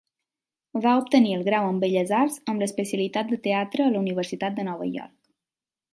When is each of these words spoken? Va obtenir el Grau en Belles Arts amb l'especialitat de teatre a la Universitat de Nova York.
Va 0.85 0.93
obtenir 1.01 1.35
el 1.39 1.43
Grau 1.49 1.67
en 1.73 1.77
Belles 1.83 2.13
Arts 2.21 2.39
amb 2.53 2.65
l'especialitat 2.65 3.31
de 3.35 3.41
teatre 3.49 3.87
a 3.89 3.93
la 3.95 4.03
Universitat 4.07 4.59
de 4.61 4.67
Nova 4.71 4.93
York. 4.97 5.17